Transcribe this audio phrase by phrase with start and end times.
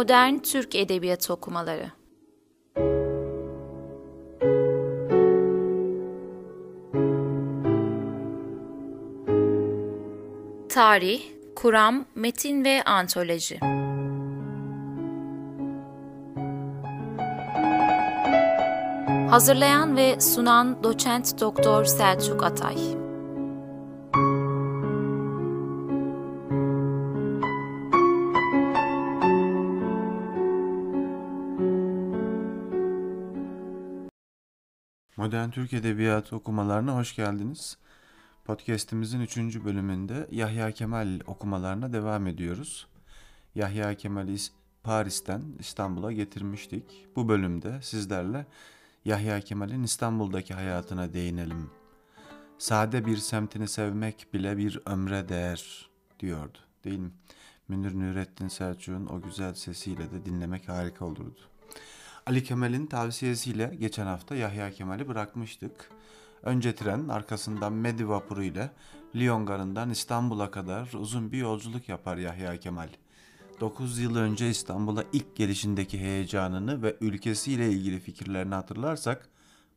[0.00, 1.90] Modern Türk Edebiyatı Okumaları.
[10.68, 11.22] Tarih,
[11.56, 13.60] Kuram, Metin ve Antoloji.
[19.30, 22.99] Hazırlayan ve sunan Doçent Doktor Selçuk Atay
[35.30, 37.78] Modern Türk Edebiyatı okumalarına hoş geldiniz.
[38.44, 39.36] Podcast'imizin 3.
[39.36, 42.86] bölümünde Yahya Kemal okumalarına devam ediyoruz.
[43.54, 44.36] Yahya Kemal'i
[44.82, 47.06] Paris'ten İstanbul'a getirmiştik.
[47.16, 48.46] Bu bölümde sizlerle
[49.04, 51.70] Yahya Kemal'in İstanbul'daki hayatına değinelim.
[52.58, 57.10] Sade bir semtini sevmek bile bir ömre değer diyordu değil mi?
[57.68, 61.40] Münir Nurettin Selçuk'un o güzel sesiyle de dinlemek harika olurdu.
[62.26, 65.90] Ali Kemal'in tavsiyesiyle geçen hafta Yahya Kemal'i bırakmıştık.
[66.42, 68.70] Önce tren, arkasından Medi vapuru ile
[69.16, 72.88] Lyon garından İstanbul'a kadar uzun bir yolculuk yapar Yahya Kemal.
[73.60, 79.28] 9 yıl önce İstanbul'a ilk gelişindeki heyecanını ve ülkesiyle ilgili fikirlerini hatırlarsak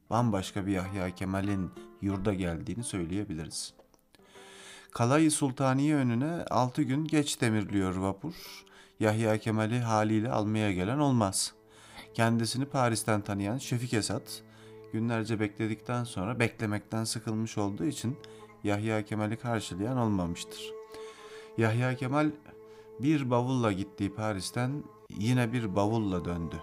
[0.10, 1.72] bambaşka bir Yahya Kemal'in
[2.02, 3.74] yurda geldiğini söyleyebiliriz.
[4.92, 8.64] Kalayı Sultaniye önüne 6 gün geç demirliyor vapur.
[9.00, 11.63] Yahya Kemal'i haliyle almaya gelen olmaz.''
[12.14, 14.44] Kendisini Paris'ten tanıyan Şefik Esat
[14.94, 18.18] günlerce bekledikten sonra beklemekten sıkılmış olduğu için
[18.64, 20.72] Yahya Kemal'i karşılayan olmamıştır.
[21.58, 22.32] Yahya Kemal
[23.00, 26.56] bir bavulla gittiği Paris'ten yine bir bavulla döndü.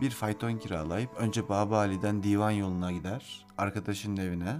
[0.00, 4.56] Bir fayton kiralayıp önce Baba Ali'den divan yoluna gider, arkadaşının evine.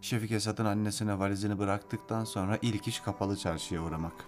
[0.00, 4.24] Şefik Esat'ın annesine valizini bıraktıktan sonra ilk iş kapalı çarşıya uğramak.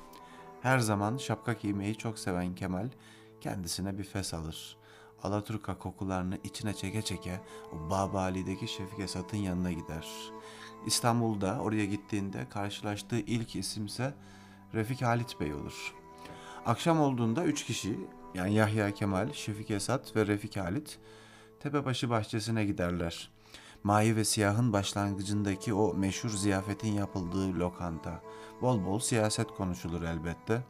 [0.62, 2.88] Her zaman şapka giymeyi çok seven Kemal
[3.40, 4.79] kendisine bir fes alır.
[5.22, 7.40] Alaturka kokularını içine çeke çeke
[7.72, 10.08] o Babali'deki Şefik Esat'ın yanına gider.
[10.86, 14.14] İstanbul'da oraya gittiğinde karşılaştığı ilk isimse
[14.74, 15.94] Refik Halit Bey olur.
[16.66, 17.98] Akşam olduğunda üç kişi
[18.34, 20.98] yani Yahya Kemal, Şefik Esat ve Refik Halit
[21.60, 23.30] Tepebaşı bahçesine giderler.
[23.84, 28.22] Mavi ve siyahın başlangıcındaki o meşhur ziyafetin yapıldığı lokanta.
[28.62, 30.62] Bol bol siyaset konuşulur elbette.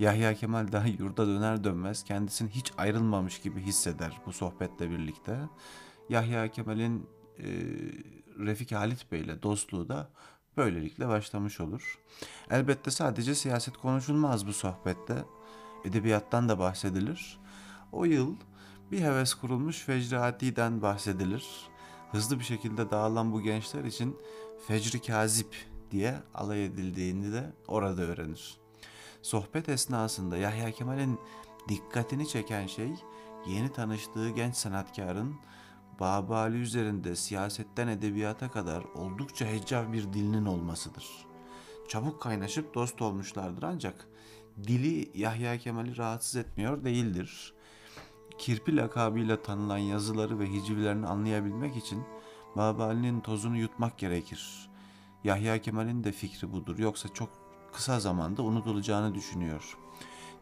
[0.00, 5.38] Yahya Kemal daha yurda döner dönmez kendisini hiç ayrılmamış gibi hisseder bu sohbetle birlikte.
[6.08, 7.06] Yahya Kemal'in
[7.38, 7.44] e,
[8.38, 10.10] Refik Halit Bey ile dostluğu da
[10.56, 11.98] böylelikle başlamış olur.
[12.50, 15.24] Elbette sadece siyaset konuşulmaz bu sohbette.
[15.84, 17.38] Edebiyattan da bahsedilir.
[17.92, 18.36] O yıl
[18.92, 21.46] bir heves kurulmuş Fecri bahsedilir.
[22.12, 24.16] Hızlı bir şekilde dağılan bu gençler için
[24.66, 25.56] Fecri Kazip
[25.90, 28.59] diye alay edildiğini de orada öğrenir.
[29.22, 31.18] Sohbet esnasında Yahya Kemal'in
[31.68, 32.90] dikkatini çeken şey
[33.46, 35.34] yeni tanıştığı genç sanatkarın
[36.00, 41.06] Babali üzerinde siyasetten edebiyata kadar oldukça heccav bir dilinin olmasıdır.
[41.88, 44.08] Çabuk kaynaşıp dost olmuşlardır ancak
[44.62, 47.54] dili Yahya Kemal'i rahatsız etmiyor değildir.
[48.38, 52.04] Kirpi lakabıyla tanınan yazıları ve hicivlerini anlayabilmek için
[52.56, 54.70] Babali'nin tozunu yutmak gerekir.
[55.24, 56.78] Yahya Kemal'in de fikri budur.
[56.78, 57.39] Yoksa çok
[57.72, 59.78] kısa zamanda unutulacağını düşünüyor.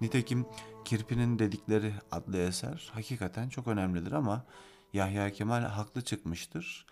[0.01, 0.47] Nitekim
[0.85, 4.45] Kirpi'nin dedikleri adlı eser hakikaten çok önemlidir ama
[4.93, 6.87] Yahya Kemal haklı çıkmıştır.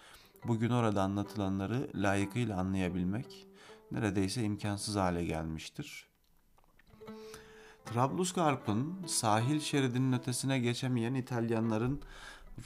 [0.44, 3.46] Bugün orada anlatılanları layıkıyla anlayabilmek
[3.92, 6.06] neredeyse imkansız hale gelmiştir.
[7.84, 12.02] Trablusgarp'ın sahil şeridinin ötesine geçemeyen İtalyanların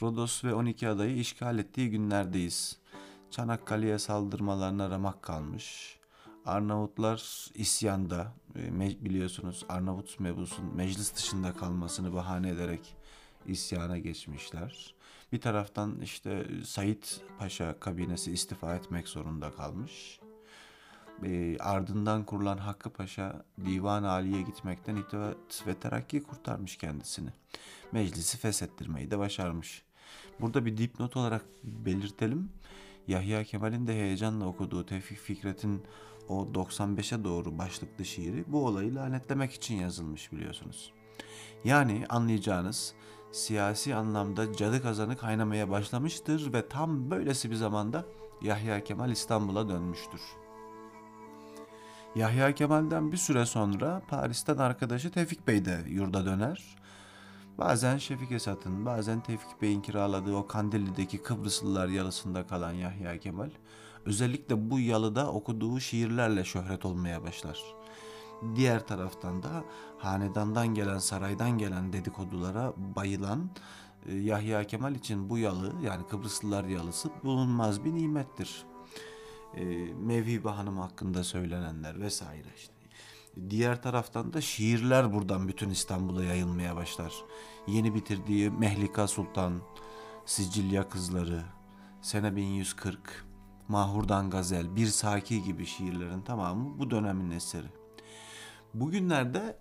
[0.01, 2.77] Rodos ve 12 adayı işgal ettiği günlerdeyiz.
[3.31, 5.97] Çanakkale'ye saldırmalarına ramak kalmış.
[6.45, 12.95] Arnavutlar isyanda e, biliyorsunuz Arnavut mebusun meclis dışında kalmasını bahane ederek
[13.45, 14.95] isyana geçmişler.
[15.31, 17.03] Bir taraftan işte Said
[17.39, 20.19] Paşa kabinesi istifa etmek zorunda kalmış.
[21.23, 27.29] E, ardından kurulan Hakkı Paşa Divan Ali'ye gitmekten itaat ve terakki kurtarmış kendisini.
[27.91, 29.83] Meclisi feshettirmeyi de başarmış.
[30.39, 32.49] Burada bir dipnot olarak belirtelim.
[33.07, 35.83] Yahya Kemal'in de heyecanla okuduğu Tevfik Fikret'in
[36.31, 40.93] o 95'e doğru başlıklı şiiri bu olayı lanetlemek için yazılmış biliyorsunuz.
[41.63, 42.93] Yani anlayacağınız
[43.31, 48.05] siyasi anlamda cadı kazanı kaynamaya başlamıştır ve tam böylesi bir zamanda
[48.41, 50.21] Yahya Kemal İstanbul'a dönmüştür.
[52.15, 56.75] Yahya Kemal'den bir süre sonra Paris'ten arkadaşı Tevfik Bey de yurda döner.
[57.57, 63.49] Bazen Şefik Esat'ın, bazen Tevfik Bey'in kiraladığı o Kandilli'deki Kıbrıslılar yalısında kalan Yahya Kemal
[64.05, 67.63] Özellikle bu yalıda okuduğu şiirlerle şöhret olmaya başlar.
[68.55, 69.63] diğer taraftan da
[69.97, 73.49] hanedandan gelen, saraydan gelen dedikodulara bayılan
[74.05, 78.63] e, Yahya Kemal için bu yalı yani Kıbrıslılar yalısı bulunmaz bir nimettir.
[79.55, 79.63] E,
[79.93, 82.73] Mevhibe Hanım hakkında söylenenler vesaire işte.
[83.49, 87.13] Diğer taraftan da şiirler buradan bütün İstanbul'a yayılmaya başlar.
[87.67, 89.61] Yeni bitirdiği Mehlika Sultan,
[90.25, 91.43] Sicilya Kızları,
[92.01, 93.25] Sene 1140,
[93.71, 97.67] Mahurdan Gazel, Bir Saki gibi şiirlerin tamamı bu dönemin eseri.
[98.73, 99.57] Bugünlerde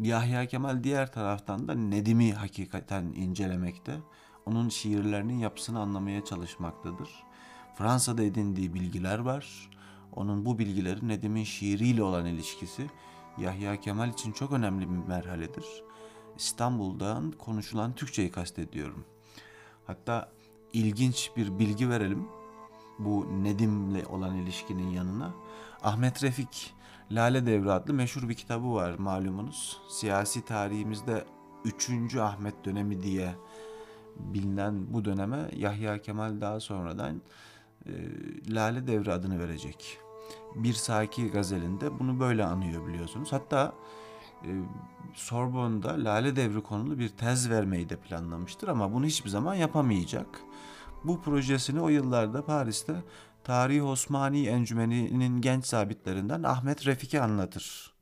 [0.00, 4.00] Yahya Kemal diğer taraftan da Nedim'i hakikaten incelemekte.
[4.46, 7.08] Onun şiirlerinin yapısını anlamaya çalışmaktadır.
[7.74, 9.70] Fransa'da edindiği bilgiler var.
[10.12, 12.90] Onun bu bilgileri Nedim'in şiiriyle olan ilişkisi
[13.38, 15.66] Yahya Kemal için çok önemli bir merhaledir.
[16.36, 19.04] İstanbul'dan konuşulan Türkçeyi kastediyorum.
[19.86, 20.32] Hatta
[20.72, 22.28] ilginç bir bilgi verelim
[22.98, 25.34] bu Nedim'le olan ilişkinin yanına.
[25.82, 26.74] Ahmet Refik
[27.10, 29.80] Lale Devri adlı meşhur bir kitabı var malumunuz.
[29.88, 31.24] Siyasi tarihimizde
[31.64, 32.16] 3.
[32.16, 33.34] Ahmet dönemi diye
[34.16, 37.22] bilinen bu döneme Yahya Kemal daha sonradan
[37.86, 37.92] e,
[38.48, 39.98] Lale Devri adını verecek.
[40.54, 43.32] Bir Saki gazelinde bunu böyle anıyor biliyorsunuz.
[43.32, 43.72] Hatta
[44.44, 44.50] e,
[45.14, 50.40] Sorbonne'da Lale Devri konulu bir tez vermeyi de planlamıştır ama bunu hiçbir zaman yapamayacak.
[51.04, 52.94] Bu projesini o yıllarda Paris'te
[53.44, 57.94] Tarih Osmani Encümeni'nin genç sabitlerinden Ahmet Refik'i anlatır.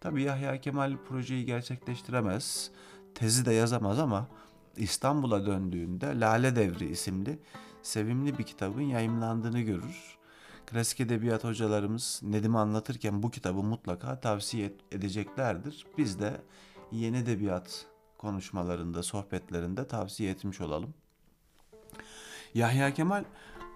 [0.00, 2.70] Tabii Yahya Kemal projeyi gerçekleştiremez,
[3.14, 4.28] tezi de yazamaz ama
[4.76, 7.38] İstanbul'a döndüğünde Lale Devri isimli
[7.82, 10.18] sevimli bir kitabın yayımlandığını görür.
[10.66, 15.86] Klasik edebiyat hocalarımız Nedim'i anlatırken bu kitabı mutlaka tavsiye edeceklerdir.
[15.98, 16.40] Biz de
[16.92, 17.86] yeni edebiyat
[18.18, 20.94] konuşmalarında, sohbetlerinde tavsiye etmiş olalım.
[22.54, 23.24] Yahya Kemal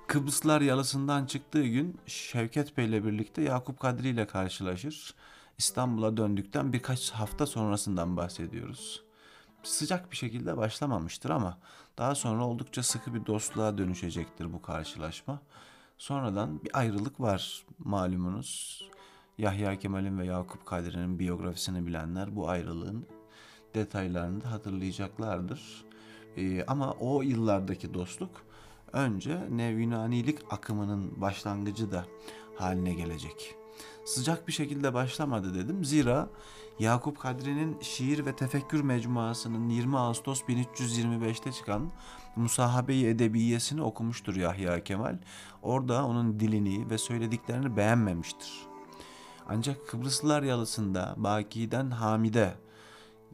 [0.06, 5.14] Kıbrıslar yalısından çıktığı gün Şevket Bey ile birlikte Yakup Kadri ile karşılaşır.
[5.58, 9.02] İstanbul'a döndükten birkaç hafta sonrasından bahsediyoruz.
[9.62, 11.58] Sıcak bir şekilde başlamamıştır ama
[11.98, 15.40] daha sonra oldukça sıkı bir dostluğa dönüşecektir bu karşılaşma.
[15.98, 18.82] Sonradan bir ayrılık var malumunuz.
[19.38, 23.06] Yahya Kemal'in ve Yakup Kadri'nin biyografisini bilenler bu ayrılığın
[23.74, 25.84] detaylarını da hatırlayacaklardır.
[26.36, 28.51] Ee, ama o yıllardaki dostluk
[28.92, 29.92] önce Nev
[30.50, 32.06] akımının başlangıcı da
[32.56, 33.54] haline gelecek.
[34.04, 35.84] Sıcak bir şekilde başlamadı dedim.
[35.84, 36.28] Zira
[36.78, 41.90] Yakup Kadri'nin Şiir ve Tefekkür Mecmuası'nın 20 Ağustos 1325'te çıkan
[42.36, 45.18] Musahabe-i Edebiyesini okumuştur Yahya Kemal.
[45.62, 48.66] Orada onun dilini ve söylediklerini beğenmemiştir.
[49.48, 52.54] Ancak Kıbrıslılar yalısında Baki'den Hamide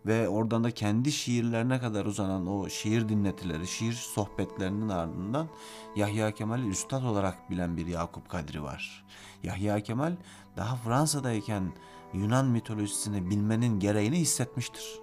[0.09, 5.49] ve oradan da kendi şiirlerine kadar uzanan o şiir dinletileri, şiir sohbetlerinin ardından
[5.97, 9.05] Yahya Kemal'i üstad olarak bilen bir Yakup Kadri var.
[9.43, 10.17] Yahya Kemal
[10.57, 11.73] daha Fransa'dayken
[12.13, 15.01] Yunan mitolojisini bilmenin gereğini hissetmiştir.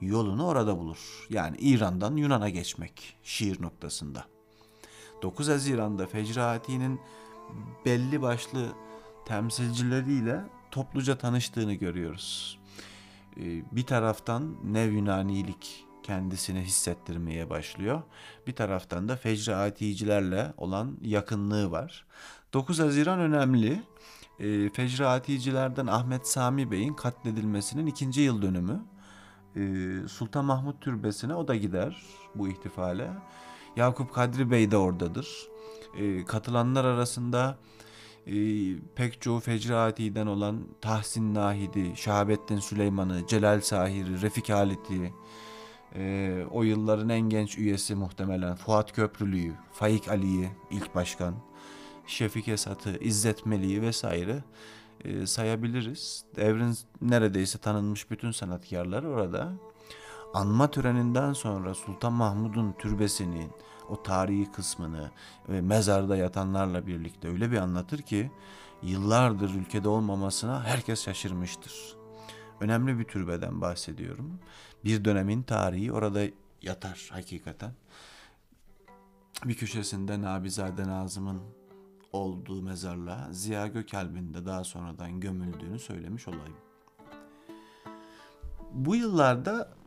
[0.00, 1.26] Yolunu orada bulur.
[1.30, 4.24] Yani İran'dan Yunan'a geçmek şiir noktasında.
[5.22, 7.00] 9 Haziran'da Fecrati'nin
[7.84, 8.66] belli başlı
[9.26, 10.40] temsilcileriyle
[10.70, 12.59] topluca tanıştığını görüyoruz.
[13.36, 18.02] Ee, bir taraftan Nev Yunanilik kendisini hissettirmeye başlıyor.
[18.46, 22.06] Bir taraftan da Fecri Aticilerle olan yakınlığı var.
[22.52, 23.82] 9 Haziran önemli.
[24.38, 28.84] E, Fecri Aticilerden Ahmet Sami Bey'in katledilmesinin ikinci yıl dönümü.
[29.56, 29.62] E,
[30.08, 32.02] Sultan Mahmut Türbesi'ne o da gider
[32.34, 33.10] bu ihtifale.
[33.76, 35.48] Yakup Kadri Bey de oradadır.
[35.98, 37.58] E, katılanlar arasında
[38.26, 38.34] e,
[38.94, 45.12] pek çoğu Fecrati'den olan Tahsin Nahidi, Şahabettin Süleyman'ı, Celal Sahir'i, Refik Halit'i,
[45.94, 51.34] e, o yılların en genç üyesi muhtemelen Fuat Köprülü'yü, Faik Ali'yi ilk başkan,
[52.06, 54.44] Şefik Esat'ı, İzzet Meli'yi vesaire
[55.04, 56.24] e, sayabiliriz.
[56.36, 59.52] Devrin neredeyse tanınmış bütün sanatkarlar orada.
[60.34, 63.50] Anma töreninden sonra Sultan Mahmud'un türbesinin
[63.90, 65.10] o tarihi kısmını
[65.48, 68.30] ve mezarda yatanlarla birlikte öyle bir anlatır ki
[68.82, 71.96] yıllardır ülkede olmamasına herkes şaşırmıştır.
[72.60, 74.38] Önemli bir türbeden bahsediyorum.
[74.84, 76.20] Bir dönemin tarihi orada
[76.62, 77.72] yatar hakikaten.
[79.44, 81.42] Bir köşesinde Nabizade Nazım'ın
[82.12, 86.56] olduğu mezarla Ziya Gökalp'in de daha sonradan gömüldüğünü söylemiş olayım.
[88.72, 89.79] Bu yıllarda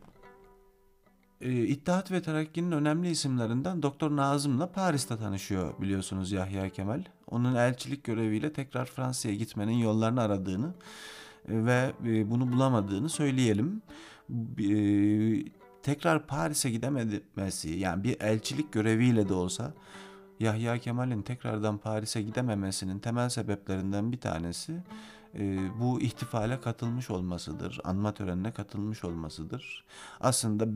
[1.40, 7.02] İttihat ve Terakki'nin önemli isimlerinden Doktor Nazım'la Paris'te tanışıyor biliyorsunuz Yahya Kemal.
[7.30, 10.74] Onun elçilik göreviyle tekrar Fransa'ya gitmenin yollarını aradığını
[11.48, 13.82] e, ve e, bunu bulamadığını söyleyelim.
[14.58, 14.76] E,
[15.82, 19.74] tekrar Paris'e gidememesi yani bir elçilik göreviyle de olsa
[20.40, 24.82] Yahya Kemal'in tekrardan Paris'e gidememesinin temel sebeplerinden bir tanesi e,
[25.80, 29.84] bu ihtifale katılmış olmasıdır, anma törenine katılmış olmasıdır.
[30.20, 30.66] Aslında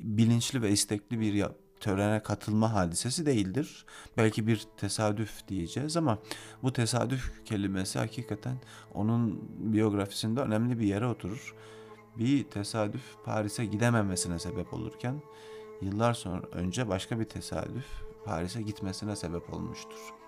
[0.00, 1.44] bilinçli ve istekli bir
[1.80, 3.86] törene katılma hadisesi değildir.
[4.16, 6.18] Belki bir tesadüf diyeceğiz ama
[6.62, 8.56] bu tesadüf kelimesi hakikaten
[8.94, 11.54] onun biyografisinde önemli bir yere oturur.
[12.18, 15.22] Bir tesadüf Paris'e gidememesine sebep olurken
[15.80, 17.86] yıllar sonra önce başka bir tesadüf
[18.24, 20.19] Paris'e gitmesine sebep olmuştur.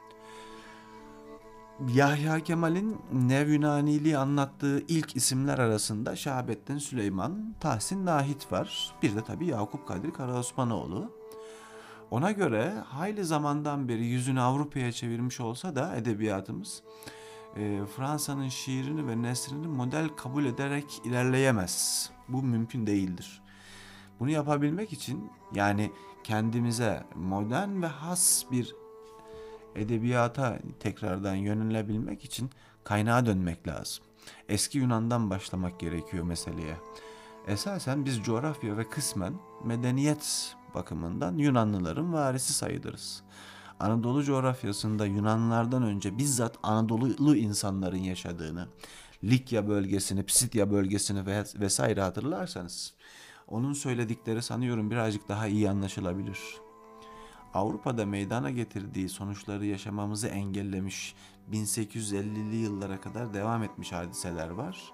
[1.95, 8.95] Yahya Kemal'in Nev Yunaniliği anlattığı ilk isimler arasında Şahabettin Süleyman, Tahsin Nahit var.
[9.03, 11.13] Bir de tabii Yakup Kadri Karaosmanoğlu.
[12.11, 16.83] Ona göre hayli zamandan beri yüzünü Avrupa'ya çevirmiş olsa da edebiyatımız
[17.57, 22.11] e, Fransa'nın şiirini ve nesrini model kabul ederek ilerleyemez.
[22.29, 23.43] Bu mümkün değildir.
[24.21, 25.93] Bunu yapabilmek için yani
[26.25, 28.75] kendimize modern ve has bir
[29.77, 32.51] edebiyata tekrardan yönelebilmek için
[32.85, 34.05] kaynağa dönmek lazım.
[34.49, 36.77] Eski Yunan'dan başlamak gerekiyor meseleye.
[37.47, 43.23] Esasen biz coğrafya ve kısmen medeniyet bakımından Yunanlıların varisi sayılırız.
[43.81, 48.69] Anadolu coğrafyasında Yunanlılardan önce bizzat Anadolu'lu insanların yaşadığını,
[49.25, 51.27] Likya bölgesini, Psidya bölgesini
[51.61, 52.95] vesaire hatırlarsanız
[53.49, 56.39] onun söyledikleri sanıyorum birazcık daha iyi anlaşılabilir.
[57.55, 61.15] Avrupa'da meydana getirdiği sonuçları yaşamamızı engellemiş
[61.53, 64.93] 1850'li yıllara kadar devam etmiş hadiseler var.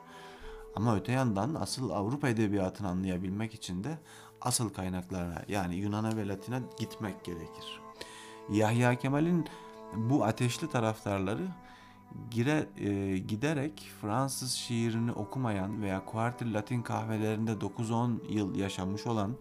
[0.77, 3.99] Ama öte yandan asıl Avrupa edebiyatını anlayabilmek için de
[4.41, 7.81] asıl kaynaklarına yani Yunan'a ve Latin'e gitmek gerekir.
[8.51, 9.47] Yahya Kemal'in
[9.95, 11.49] bu ateşli taraftarları
[12.31, 19.37] gire, e, giderek Fransız şiirini okumayan veya kuartil Latin kahvelerinde 9-10 yıl yaşamış olan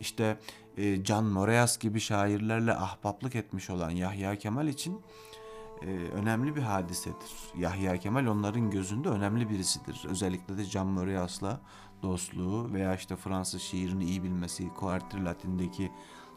[0.00, 0.38] işte
[0.76, 5.00] e, Can Moreas gibi şairlerle ahbaplık etmiş olan Yahya Kemal için
[5.82, 7.30] e, önemli bir hadisedir.
[7.58, 10.04] Yahya Kemal onların gözünde önemli birisidir.
[10.08, 11.60] Özellikle de Can Moreas'la
[12.02, 15.92] dostluğu veya işte Fransız şiirini iyi bilmesi, Quartier Latin'deki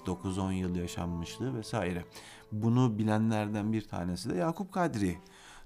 [0.05, 2.05] 9-10 yıl yaşanmışlığı vesaire.
[2.51, 5.17] Bunu bilenlerden bir tanesi de Yakup Kadri.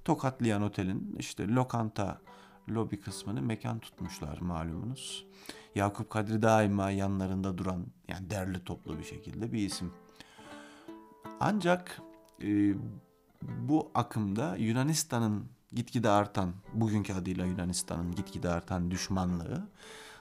[0.05, 2.21] Tokatlayan Otel'in işte lokanta
[2.69, 5.25] lobi kısmını mekan tutmuşlar malumunuz.
[5.75, 9.93] Yakup Kadri daima yanlarında duran yani derli toplu bir şekilde bir isim.
[11.39, 12.01] Ancak
[12.43, 12.73] e,
[13.41, 19.67] bu akımda Yunanistan'ın gitgide artan, bugünkü adıyla Yunanistan'ın gitgide artan düşmanlığı,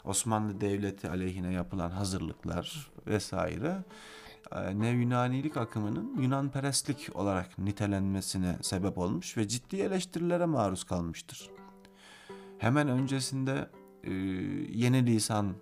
[0.04, 3.84] Osmanlı Devleti aleyhine yapılan hazırlıklar vesaire
[4.52, 11.50] e, ne Yunanilik akımının Yunan perestlik olarak nitelenmesine sebep olmuş ve ciddi eleştirilere maruz kalmıştır.
[12.58, 13.70] Hemen öncesinde
[14.04, 14.12] e,
[14.72, 15.54] Yeni Lisan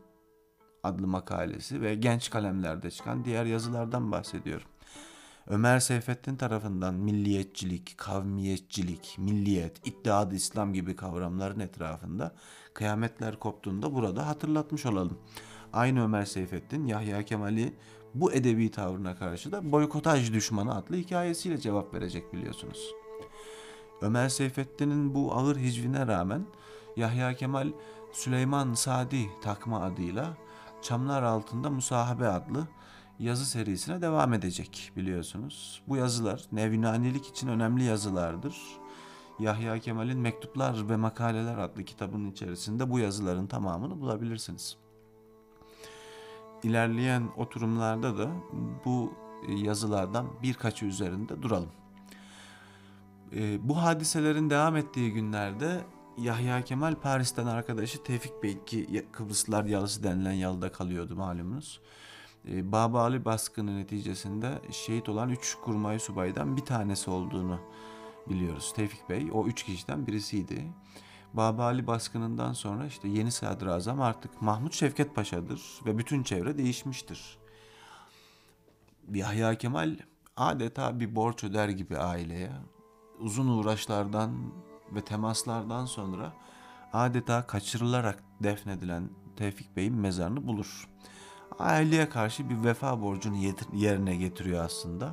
[0.83, 4.69] adlı makalesi ve genç kalemlerde çıkan diğer yazılardan bahsediyorum.
[5.47, 12.35] Ömer Seyfettin tarafından milliyetçilik, kavmiyetçilik, milliyet, iddiadı İslam gibi kavramların etrafında
[12.75, 15.19] kıyametler koptuğunda burada hatırlatmış olalım.
[15.73, 17.77] Aynı Ömer Seyfettin Yahya Kemal'i
[18.15, 22.95] bu edebi tavrına karşı da boykotaj düşmanı adlı hikayesiyle cevap verecek biliyorsunuz.
[24.01, 26.47] Ömer Seyfettin'in bu ağır hicvine rağmen
[26.97, 27.73] Yahya Kemal
[28.13, 30.37] Süleyman Sadi takma adıyla
[30.83, 32.69] Çamlar Altında Musahabe adlı
[33.19, 35.83] yazı serisine devam edecek biliyorsunuz.
[35.89, 38.57] Bu yazılar Nevinanilik için önemli yazılardır.
[39.39, 44.77] Yahya Kemal'in Mektuplar ve Makaleler adlı kitabının içerisinde bu yazıların tamamını bulabilirsiniz.
[46.63, 48.29] İlerleyen oturumlarda da
[48.85, 49.13] bu
[49.49, 51.71] yazılardan birkaçı üzerinde duralım.
[53.61, 55.85] Bu hadiselerin devam ettiği günlerde
[56.19, 61.81] Yahya Kemal Paris'ten arkadaşı Tevfik Bey ki Kıbrıslılar yalısı denilen yalıda kalıyordu malumunuz.
[62.49, 67.61] Ee, Babali baskını neticesinde şehit olan üç kurmay subaydan bir tanesi olduğunu
[68.31, 68.73] biliyoruz.
[68.77, 70.73] Tevfik Bey o üç kişiden birisiydi.
[71.35, 77.39] Babali baskınından sonra işte yeni sadrazam artık Mahmut Şevket Paşa'dır ve bütün çevre değişmiştir.
[79.15, 79.97] Yahya Kemal
[80.37, 82.53] adeta bir borç öder gibi aileye.
[83.19, 84.53] Uzun uğraşlardan
[84.95, 86.33] ve temaslardan sonra
[86.93, 90.89] adeta kaçırılarak defnedilen Tevfik Bey'in mezarını bulur
[91.59, 93.37] aileye karşı bir vefa borcunu
[93.73, 95.13] yerine getiriyor aslında.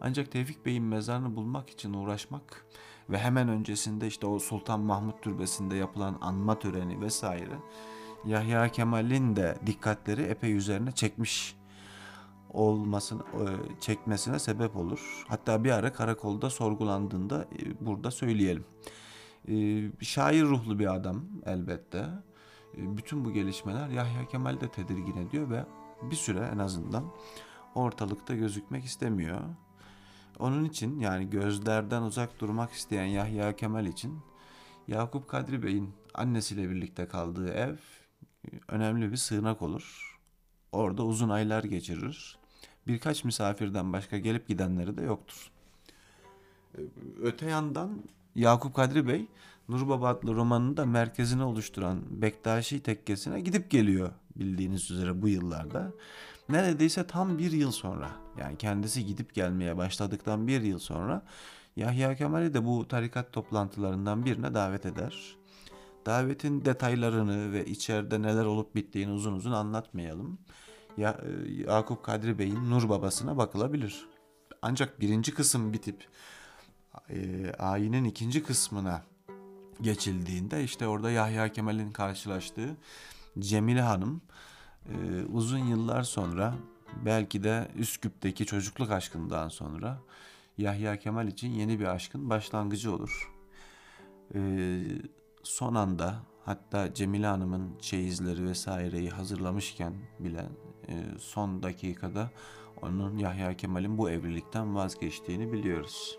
[0.00, 2.66] Ancak Tevfik Bey'in mezarını bulmak için uğraşmak
[3.10, 7.58] ve hemen öncesinde işte o Sultan Mahmut Türbesi'nde yapılan anma töreni vesaire
[8.24, 11.55] Yahya Kemal'in de dikkatleri epey üzerine çekmiş
[12.56, 13.44] olmasını e,
[13.80, 15.24] çekmesine sebep olur.
[15.28, 18.64] Hatta bir ara karakolda sorgulandığında e, burada söyleyelim.
[19.48, 19.54] E,
[20.04, 22.06] şair ruhlu bir adam elbette.
[22.74, 25.64] Bütün bu gelişmeler Yahya Kemal de tedirgin ediyor ve
[26.02, 27.04] bir süre en azından
[27.74, 29.40] ortalıkta gözükmek istemiyor.
[30.38, 34.18] Onun için yani gözlerden uzak durmak isteyen Yahya Kemal için
[34.88, 37.76] Yakup Kadri Bey'in annesiyle birlikte kaldığı ev
[38.68, 40.16] önemli bir sığınak olur.
[40.72, 42.38] Orada uzun aylar geçirir.
[42.86, 45.50] Birkaç misafirden başka gelip gidenleri de yoktur.
[46.78, 46.80] E,
[47.22, 48.02] öte yandan
[48.34, 49.26] Yakup Kadri Bey
[49.68, 55.92] Nurbaba adlı romanını da merkezine oluşturan Bektaşi tekkesine gidip geliyor bildiğiniz üzere bu yıllarda.
[56.48, 61.22] Neredeyse tam bir yıl sonra yani kendisi gidip gelmeye başladıktan bir yıl sonra
[61.76, 65.36] Yahya Kemal'i de bu tarikat toplantılarından birine davet eder.
[66.06, 70.38] Davetin detaylarını ve içeride neler olup bittiğini uzun uzun anlatmayalım.
[70.96, 74.08] Ya, e, Yakup Kadri Bey'in Nur babasına bakılabilir.
[74.62, 76.08] Ancak birinci kısım bitip
[77.10, 79.02] e, ayinin ikinci kısmına
[79.80, 82.76] geçildiğinde işte orada Yahya Kemal'in karşılaştığı
[83.38, 84.22] Cemile Hanım
[84.88, 86.54] e, uzun yıllar sonra
[87.04, 89.98] belki de Üsküp'teki çocukluk aşkından sonra
[90.58, 93.32] Yahya Kemal için yeni bir aşkın başlangıcı olur.
[94.34, 94.40] E,
[95.42, 100.46] son anda hatta Cemile Hanım'ın çeyizleri vesaireyi hazırlamışken bile
[101.18, 102.30] son dakikada
[102.82, 106.18] onun Yahya Kemal'in bu evlilikten vazgeçtiğini biliyoruz.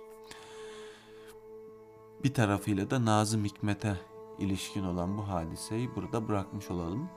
[2.23, 3.97] Bir tarafıyla da Nazım Hikmet'e
[4.39, 7.09] ilişkin olan bu hadiseyi burada bırakmış olalım.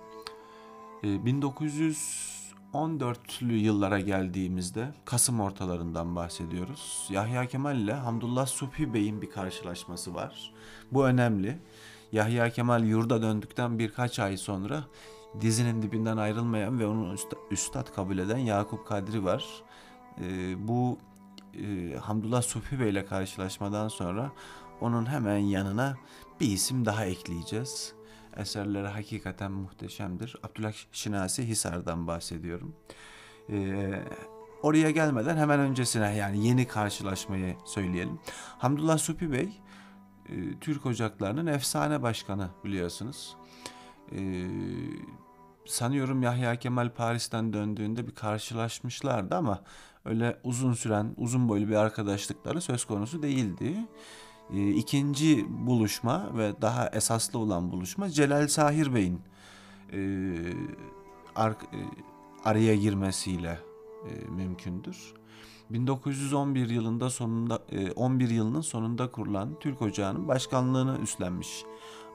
[1.03, 7.07] 1914'lü yıllara geldiğimizde Kasım ortalarından bahsediyoruz.
[7.11, 10.53] Yahya Kemal ile Hamdullah Subhi Bey'in bir karşılaşması var.
[10.93, 11.59] Bu önemli.
[12.13, 14.85] Yahya Kemal yurda döndükten birkaç ay sonra
[15.41, 17.15] dizinin dibinden ayrılmayan ve onu
[17.51, 19.45] üstad kabul eden Yakup Kadri var.
[20.57, 20.99] bu
[22.01, 24.33] Hamdullah Subhi Bey ile karşılaşmadan sonra
[24.81, 25.97] onun hemen yanına
[26.41, 27.93] bir isim daha ekleyeceğiz.
[28.37, 30.37] Eserleri hakikaten muhteşemdir.
[30.43, 32.75] Abdullah Şinasi Hisar'dan bahsediyorum.
[33.51, 34.03] Ee,
[34.63, 38.19] oraya gelmeden hemen öncesine yani yeni karşılaşmayı söyleyelim.
[38.59, 39.49] Hamdullah Supi Bey
[40.29, 43.37] e, Türk Ocakları'nın efsane başkanı biliyorsunuz.
[44.13, 44.49] Ee,
[45.67, 49.63] sanıyorum Yahya Kemal Paris'ten döndüğünde bir karşılaşmışlardı ama
[50.05, 53.77] öyle uzun süren, uzun boylu bir arkadaşlıkları söz konusu değildi.
[54.55, 59.21] E, ikinci buluşma ve daha esaslı olan buluşma Celal Sahir Bey'in
[59.93, 59.99] e,
[61.37, 61.55] e,
[62.45, 63.59] araya girmesiyle
[64.09, 65.15] e, mümkündür.
[65.71, 67.63] 1911 yılında sonunda
[67.97, 71.65] 11 yılının sonunda kurulan Türk Ocağı'nın başkanlığını üstlenmiş.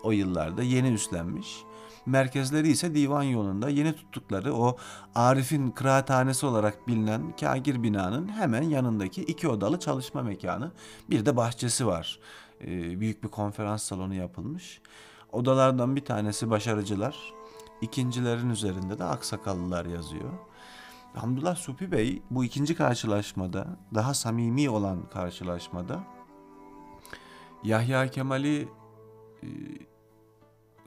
[0.04, 1.64] O yıllarda yeni üstlenmiş.
[2.06, 4.78] Merkezleri ise divan yolunda yeni tuttukları o
[5.16, 10.72] Arif'in kıraathanesi olarak bilinen Kagir binanın hemen yanındaki iki odalı çalışma mekanı.
[11.10, 12.20] Bir de bahçesi var.
[12.62, 14.82] Ee, büyük bir konferans salonu yapılmış.
[15.32, 17.34] Odalardan bir tanesi başarıcılar.
[17.82, 20.32] İkincilerin üzerinde de aksakallılar yazıyor.
[21.16, 26.04] Hamdullah Supi Bey bu ikinci karşılaşmada, daha samimi olan karşılaşmada
[27.64, 28.68] Yahya Kemal'i
[29.44, 29.48] e,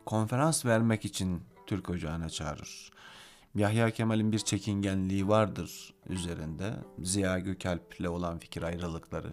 [0.09, 2.91] konferans vermek için Türk Ocağı'na çağırır.
[3.55, 6.75] Yahya Kemal'in bir çekingenliği vardır üzerinde.
[7.03, 9.33] Ziya Gökalp'le olan fikir ayrılıkları.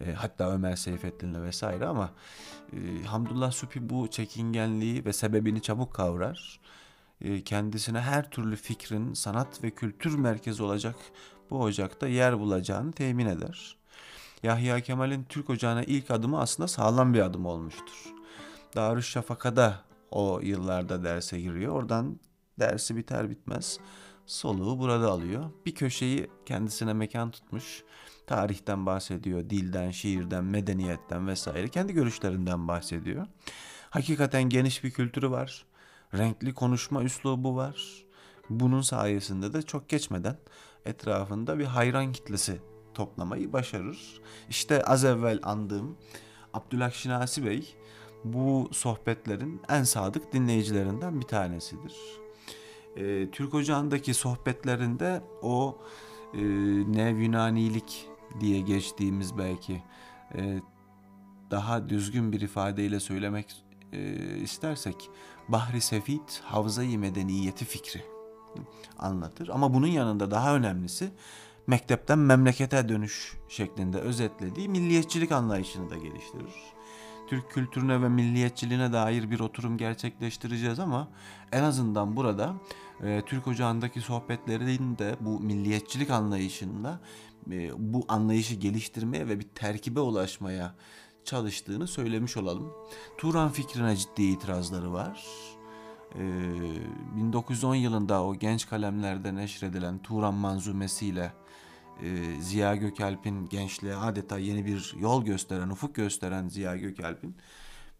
[0.00, 2.10] E, hatta Ömer Seyfettin'le vesaire ama
[2.72, 6.60] e, Hamdullah Supi bu çekingenliği ve sebebini çabuk kavrar.
[7.20, 10.96] E, kendisine her türlü fikrin sanat ve kültür merkezi olacak
[11.50, 13.76] bu ocakta yer bulacağını temin eder.
[14.42, 18.14] Yahya Kemal'in Türk Ocağı'na ilk adımı aslında sağlam bir adım olmuştur.
[18.76, 21.74] Darüşşafaka'da o yıllarda derse giriyor.
[21.74, 22.20] Oradan
[22.58, 23.78] dersi biter bitmez
[24.26, 25.50] soluğu burada alıyor.
[25.66, 27.84] Bir köşeyi kendisine mekan tutmuş.
[28.26, 31.68] Tarihten bahsediyor, dilden, şiirden, medeniyetten vesaire.
[31.68, 33.26] Kendi görüşlerinden bahsediyor.
[33.90, 35.66] Hakikaten geniş bir kültürü var.
[36.14, 38.04] Renkli konuşma üslubu var.
[38.50, 40.36] Bunun sayesinde de çok geçmeden
[40.84, 42.60] etrafında bir hayran kitlesi
[42.94, 44.20] toplamayı başarır.
[44.48, 45.96] İşte az evvel andığım
[46.54, 47.76] Abdülhak Şinasi Bey
[48.24, 51.96] bu sohbetlerin en sadık dinleyicilerinden bir tanesidir.
[52.96, 55.78] E, Türk Ocağı'ndaki sohbetlerinde o
[56.34, 56.38] e,
[56.92, 58.08] Nev Yunanilik
[58.40, 59.82] diye geçtiğimiz belki
[60.34, 60.60] e,
[61.50, 65.10] daha düzgün bir ifadeyle söylemek e, istersek
[65.48, 68.02] Bahri Sefit Havza-i Medeniyeti fikri
[68.98, 69.48] anlatır.
[69.48, 71.10] Ama bunun yanında daha önemlisi
[71.66, 76.77] mektepten memlekete dönüş şeklinde özetlediği milliyetçilik anlayışını da geliştirir.
[77.28, 81.08] Türk kültürüne ve milliyetçiliğine dair bir oturum gerçekleştireceğiz ama
[81.52, 82.54] en azından burada
[83.02, 87.00] e, Türk Ocağı'ndaki sohbetlerin de bu milliyetçilik anlayışında
[87.50, 90.74] e, bu anlayışı geliştirmeye ve bir terkibe ulaşmaya
[91.24, 92.72] çalıştığını söylemiş olalım.
[93.18, 95.24] Turan fikrine ciddi itirazları var.
[96.14, 96.22] E,
[97.16, 101.32] 1910 yılında o genç kalemlerde neşredilen Turan manzumesiyle
[102.02, 107.36] e, Ziya Gökalp'in gençliğe adeta yeni bir yol gösteren, ufuk gösteren Ziya Gökalp'in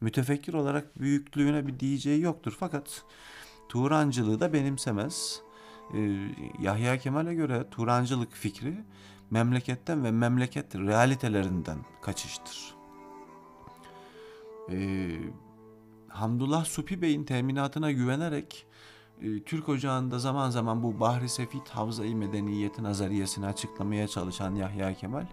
[0.01, 3.05] Mütefekkir olarak büyüklüğüne bir diyeceği yoktur fakat
[3.69, 5.43] Turancılığı da benimsemez.
[5.95, 6.19] Ee,
[6.61, 8.85] Yahya Kemal'e göre Turancılık fikri
[9.31, 12.75] memleketten ve memleket realitelerinden kaçıştır.
[14.71, 15.19] Ee,
[16.09, 18.67] Hamdullah Supi Bey'in teminatına güvenerek
[19.46, 25.26] Türk Ocağı'nda zaman zaman bu Bahri Sefit Havza-i Medeniyeti nazariyesini açıklamaya çalışan Yahya Kemal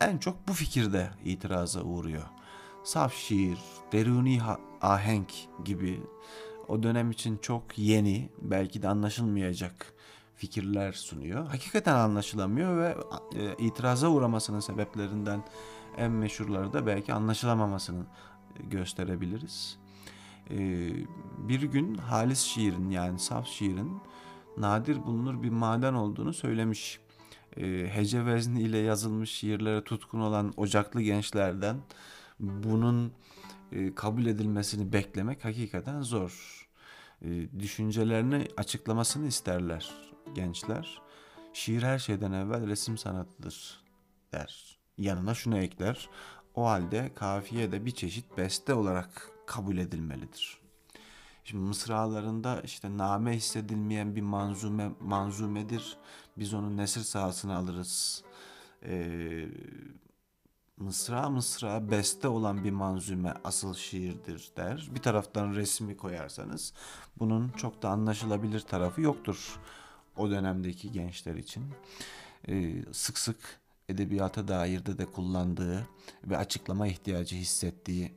[0.00, 2.24] en çok bu fikirde itiraza uğruyor.
[2.84, 3.58] Saf şiir,
[3.92, 4.40] deruni
[4.80, 5.32] ahenk
[5.64, 6.02] gibi
[6.68, 9.94] o dönem için çok yeni, belki de anlaşılmayacak
[10.36, 11.46] fikirler sunuyor.
[11.46, 12.96] Hakikaten anlaşılamıyor ve
[13.34, 15.44] e, itiraza uğramasının sebeplerinden
[15.96, 18.06] en meşhurları da belki anlaşılamamasını
[18.70, 19.79] gösterebiliriz.
[20.50, 20.90] E,
[21.38, 24.00] bir gün halis şiirin yani saf şiirin
[24.56, 27.00] nadir bulunur bir maden olduğunu söylemiş.
[27.56, 31.76] E, hece vezni ile yazılmış şiirlere tutkun olan ocaklı gençlerden
[32.40, 33.12] bunun
[33.94, 36.60] kabul edilmesini beklemek hakikaten zor
[37.22, 39.90] e, düşüncelerini açıklamasını isterler
[40.34, 41.02] gençler.
[41.52, 43.84] Şiir her şeyden evvel resim sanatıdır
[44.32, 44.78] der.
[44.98, 46.08] Yanına şunu ekler.
[46.54, 50.58] O halde kafiye de bir çeşit beste olarak kabul edilmelidir.
[51.44, 55.96] Şimdi mısralarında işte name hissedilmeyen bir manzume manzumedir.
[56.38, 58.24] Biz onun nesir sahasını alırız.
[58.84, 59.48] Ee,
[60.76, 64.88] mısra mısra beste olan bir manzume asıl şiirdir der.
[64.94, 66.72] Bir taraftan resmi koyarsanız
[67.18, 69.60] bunun çok da anlaşılabilir tarafı yoktur
[70.16, 71.64] o dönemdeki gençler için.
[72.48, 75.86] Ee, sık sık edebiyata dair de kullandığı
[76.24, 78.12] ve açıklama ihtiyacı hissettiği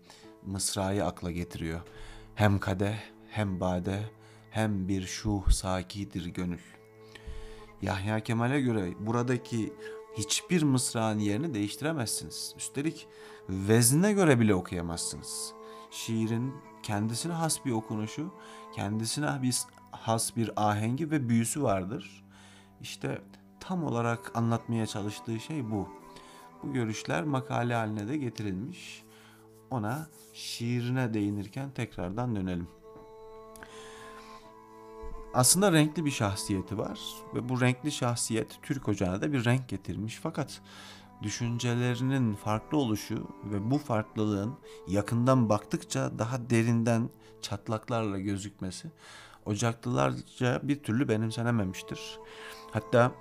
[0.46, 1.82] mısrayı akla getiriyor.
[2.36, 2.98] Hem kadeh
[3.30, 4.00] hem bade
[4.52, 6.60] hem bir şuh sakidir gönül.
[7.82, 9.74] Yahya Kemal'e göre buradaki
[10.18, 12.54] hiçbir mısrağın yerini değiştiremezsiniz.
[12.58, 13.08] Üstelik
[13.50, 15.54] vezne göre bile okuyamazsınız.
[15.92, 16.54] Şiirin
[16.84, 18.34] kendisine has bir okunuşu,
[18.76, 19.58] kendisine bir
[19.92, 22.24] has bir ahengi ve büyüsü vardır.
[22.82, 23.22] İşte
[23.60, 25.90] tam olarak anlatmaya çalıştığı şey bu.
[26.64, 29.03] Bu görüşler makale haline de getirilmiş.
[29.74, 32.68] Ona şiirine değinirken tekrardan dönelim
[35.34, 37.00] aslında renkli bir şahsiyeti var
[37.36, 40.62] ve bu renkli şahsiyet Türk ocağına da bir renk getirmiş fakat
[41.24, 44.54] düşüncelerinin farklı oluşu ve bu farklılığın
[44.88, 47.10] yakından baktıkça daha derinden
[47.42, 48.92] çatlaklarla gözükmesi
[49.46, 52.20] Ocaklılarca bir türlü benimsenememiştir.
[52.72, 53.12] Hatta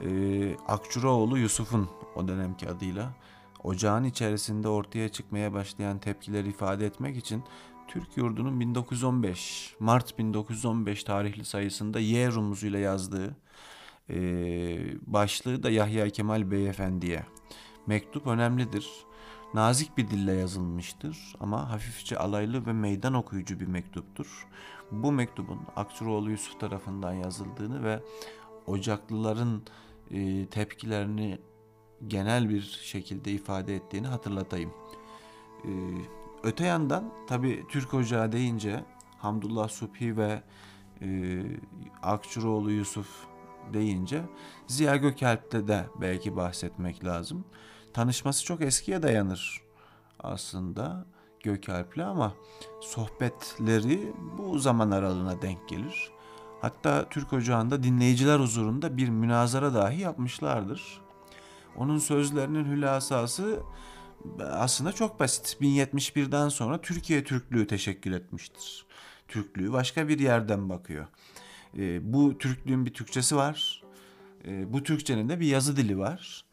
[0.00, 3.14] e, Akçuraoğlu Yusuf'un o dönemki adıyla
[3.66, 7.44] ocağın içerisinde ortaya çıkmaya başlayan tepkileri ifade etmek için
[7.88, 13.36] Türk Yurdu'nun 1915, Mart 1915 tarihli sayısında Y rumuzuyla yazdığı
[14.10, 14.18] e,
[15.06, 17.26] başlığı da Yahya Kemal Beyefendi'ye.
[17.86, 18.90] Mektup önemlidir.
[19.54, 24.46] Nazik bir dille yazılmıştır ama hafifçe alaylı ve meydan okuyucu bir mektuptur.
[24.90, 28.02] Bu mektubun Akçuroğlu Yusuf tarafından yazıldığını ve
[28.66, 29.62] Ocaklıların
[30.10, 31.38] e, tepkilerini
[32.08, 34.70] genel bir şekilde ifade ettiğini hatırlatayım.
[35.64, 35.70] E,
[36.42, 38.84] Öte yandan tabi Türk Ocağı deyince
[39.18, 40.42] Hamdullah Subhi ve
[41.02, 41.42] e,
[42.02, 43.08] Akçuroğlu Yusuf
[43.72, 44.22] deyince
[44.66, 47.44] Ziya Gökalp'te de belki bahsetmek lazım.
[47.92, 49.62] Tanışması çok eskiye dayanır
[50.20, 51.06] aslında
[51.42, 52.34] Gökalp'le ama
[52.80, 56.10] sohbetleri bu zaman aralığına denk gelir.
[56.60, 61.05] Hatta Türk Ocağı'nda dinleyiciler huzurunda bir münazara dahi yapmışlardır.
[61.76, 63.60] Onun sözlerinin hülasası
[64.40, 65.56] aslında çok basit.
[65.60, 68.86] 1071'den sonra Türkiye Türklüğü teşekkül etmiştir.
[69.28, 71.06] Türklüğü başka bir yerden bakıyor.
[71.78, 73.82] E, bu Türklüğün bir Türkçesi var.
[74.44, 76.45] E, bu Türkçenin de bir yazı dili var.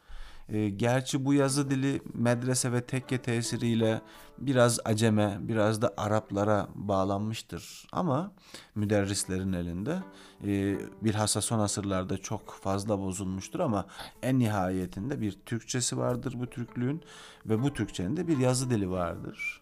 [0.50, 4.02] E, gerçi bu yazı dili medrese ve tekke tesiriyle
[4.38, 7.88] biraz aceme, biraz da Araplara bağlanmıştır.
[7.92, 8.32] Ama
[8.76, 10.04] müderrislerin elinde
[10.44, 13.86] e, bilhassa son asırlarda çok fazla bozulmuştur ama
[14.22, 17.02] en nihayetinde bir Türkçesi vardır bu Türklüğün
[17.46, 19.62] ve bu Türkçenin de bir yazı dili vardır.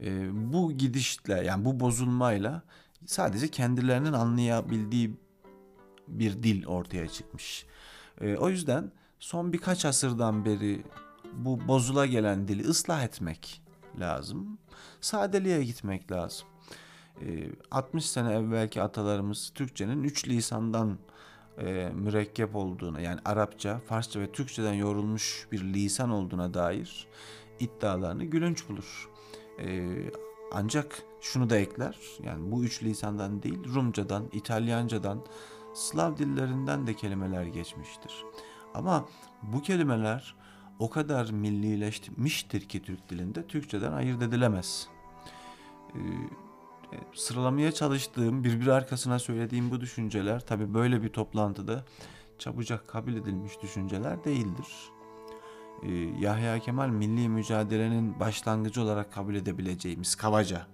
[0.00, 2.62] E, bu gidişle yani bu bozulmayla
[3.06, 5.16] sadece kendilerinin anlayabildiği
[6.08, 7.66] bir dil ortaya çıkmış.
[8.38, 10.82] O yüzden son birkaç asırdan beri
[11.32, 13.62] bu bozula gelen dili ıslah etmek
[14.00, 14.58] lazım.
[15.00, 16.48] Sadeliğe gitmek lazım.
[17.70, 20.98] 60 ee, sene evvelki atalarımız Türkçenin üç lisandan
[21.58, 27.06] e, mürekkep olduğuna yani Arapça, Farsça ve Türkçeden yorulmuş bir lisan olduğuna dair
[27.60, 29.10] iddialarını gülünç bulur.
[29.60, 29.96] E,
[30.52, 35.24] ancak şunu da ekler yani bu üç lisandan değil Rumcadan, İtalyancadan,
[35.74, 38.24] Slav dillerinden de kelimeler geçmiştir.
[38.76, 39.04] Ama
[39.42, 40.34] bu kelimeler
[40.78, 44.88] o kadar millileşmiştir ki Türk dilinde Türkçeden ayırt edilemez.
[45.94, 45.98] Ee,
[46.92, 51.84] e, sıralamaya çalıştığım, birbiri arkasına söylediğim bu düşünceler tabii böyle bir toplantıda
[52.38, 54.66] çabucak kabul edilmiş düşünceler değildir.
[55.82, 60.66] Ee, Yahya Kemal milli mücadelenin başlangıcı olarak kabul edebileceğimiz kabaca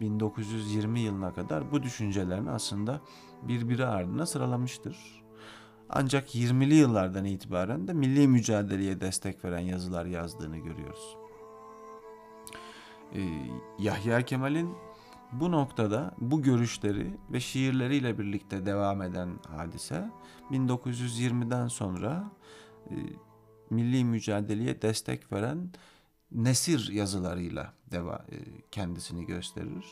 [0.00, 3.00] 1920 yılına kadar bu düşüncelerini aslında
[3.42, 5.19] birbiri ardına sıralamıştır.
[5.92, 11.16] Ancak 20'li yıllardan itibaren de milli mücadeleye destek veren yazılar yazdığını görüyoruz.
[13.14, 13.20] Ee,
[13.78, 14.74] Yahya Kemal'in
[15.32, 20.10] bu noktada bu görüşleri ve şiirleriyle birlikte devam eden hadise
[20.50, 22.30] 1920'den sonra
[22.90, 22.94] e,
[23.70, 25.70] milli mücadeleye destek veren
[26.32, 28.36] nesir yazılarıyla deva, e,
[28.70, 29.86] kendisini gösterir.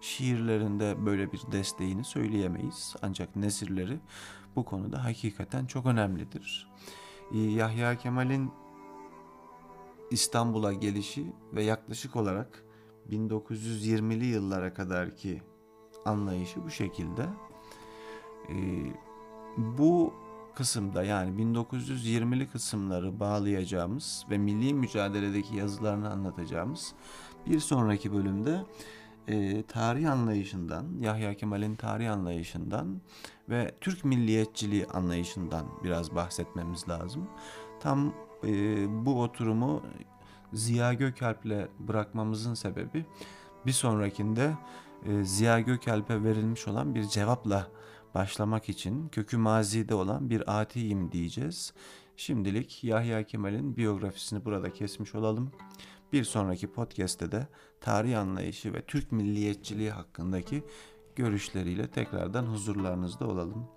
[0.00, 2.96] Şiirlerinde böyle bir desteğini söyleyemeyiz.
[3.02, 3.98] Ancak nesirleri
[4.56, 6.68] bu konuda hakikaten çok önemlidir.
[7.34, 8.52] E, Yahya Kemal'in
[10.10, 12.64] İstanbul'a gelişi ve yaklaşık olarak
[13.10, 15.42] 1920'li yıllara kadar ki
[16.04, 17.26] anlayışı bu şekilde.
[18.48, 18.56] E,
[19.56, 20.14] bu
[20.54, 26.94] kısımda yani 1920'li kısımları bağlayacağımız ve milli mücadeledeki yazılarını anlatacağımız
[27.46, 28.64] bir sonraki bölümde
[29.28, 33.00] e, tarih anlayışından, Yahya Kemal'in tarih anlayışından
[33.48, 37.28] ve Türk milliyetçiliği anlayışından biraz bahsetmemiz lazım.
[37.80, 39.82] Tam e, bu oturumu
[40.52, 43.06] Ziya Gökalp'le bırakmamızın sebebi
[43.66, 44.52] bir sonrakinde
[45.06, 47.68] e, Ziya Gökalp'e verilmiş olan bir cevapla
[48.14, 51.74] başlamak için kökü mazide olan bir atiyim diyeceğiz.
[52.16, 55.52] Şimdilik Yahya Kemal'in biyografisini burada kesmiş olalım.
[56.12, 57.46] Bir sonraki podcast'te de
[57.80, 60.62] tarih anlayışı ve Türk milliyetçiliği hakkındaki
[61.16, 63.68] görüşleriyle tekrardan huzurlarınızda olalım.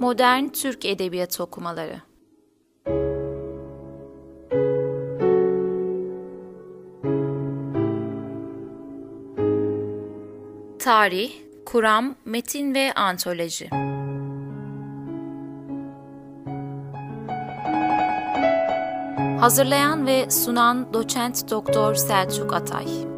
[0.00, 2.09] Modern Türk Edebiyatı Okumaları
[10.80, 11.32] Tarih,
[11.66, 13.70] Kuram, Metin ve Antoloji.
[19.40, 23.09] Hazırlayan ve sunan Doçent Doktor Selçuk Atay